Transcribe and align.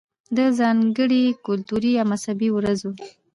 ده 0.35 0.45
ځانګړې 0.59 1.23
کلتوري 1.45 1.91
يا 1.97 2.03
مذهبي 2.11 2.49
ورځو 2.53 2.91